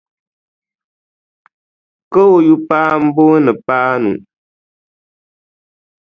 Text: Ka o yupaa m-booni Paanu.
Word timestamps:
Ka 2.11 2.21
o 2.35 2.35
yupaa 2.47 2.91
m-booni 3.03 3.51
Paanu. 3.67 4.11